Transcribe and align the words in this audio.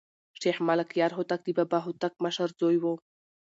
شېخ 0.41 0.57
ملکیار 0.67 1.11
هوتک 1.17 1.39
د 1.45 1.49
بابا 1.57 1.79
هوتک 1.85 2.13
مشر 2.25 2.49
زوى 2.59 2.77
وو. 2.79 2.93